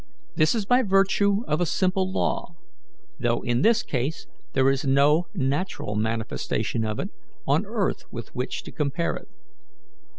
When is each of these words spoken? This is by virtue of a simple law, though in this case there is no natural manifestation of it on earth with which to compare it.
This 0.35 0.55
is 0.55 0.65
by 0.65 0.81
virtue 0.81 1.43
of 1.47 1.61
a 1.61 1.65
simple 1.67 2.11
law, 2.11 2.55
though 3.19 3.43
in 3.43 3.61
this 3.61 3.83
case 3.83 4.25
there 4.53 4.67
is 4.71 4.83
no 4.83 5.27
natural 5.35 5.93
manifestation 5.93 6.83
of 6.83 6.97
it 6.99 7.09
on 7.45 7.67
earth 7.67 8.05
with 8.11 8.33
which 8.33 8.63
to 8.63 8.71
compare 8.71 9.15
it. 9.15 9.27